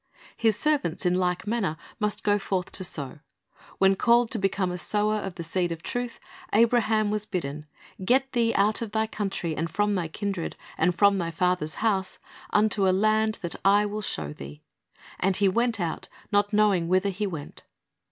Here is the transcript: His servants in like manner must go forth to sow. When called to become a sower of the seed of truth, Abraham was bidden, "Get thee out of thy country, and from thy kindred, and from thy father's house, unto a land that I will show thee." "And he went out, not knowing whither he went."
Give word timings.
His 0.35 0.57
servants 0.57 1.05
in 1.05 1.13
like 1.13 1.45
manner 1.45 1.77
must 1.99 2.23
go 2.23 2.39
forth 2.39 2.71
to 2.71 2.83
sow. 2.83 3.19
When 3.77 3.95
called 3.95 4.31
to 4.31 4.39
become 4.39 4.71
a 4.71 4.79
sower 4.79 5.17
of 5.17 5.35
the 5.35 5.43
seed 5.43 5.71
of 5.71 5.83
truth, 5.83 6.19
Abraham 6.53 7.11
was 7.11 7.27
bidden, 7.27 7.67
"Get 8.03 8.31
thee 8.31 8.51
out 8.55 8.81
of 8.81 8.93
thy 8.93 9.05
country, 9.05 9.55
and 9.55 9.69
from 9.69 9.93
thy 9.93 10.07
kindred, 10.07 10.55
and 10.75 10.95
from 10.95 11.19
thy 11.19 11.29
father's 11.29 11.75
house, 11.85 12.17
unto 12.49 12.89
a 12.89 12.89
land 12.89 13.37
that 13.43 13.55
I 13.63 13.85
will 13.85 14.01
show 14.01 14.33
thee." 14.33 14.63
"And 15.19 15.37
he 15.37 15.47
went 15.47 15.79
out, 15.79 16.07
not 16.31 16.51
knowing 16.51 16.87
whither 16.87 17.09
he 17.09 17.27
went." 17.27 17.61